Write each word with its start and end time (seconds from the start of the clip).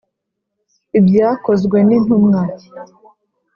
Ibyakozwe 0.99 1.77
n 1.87 1.89
Intumwa 1.97 2.41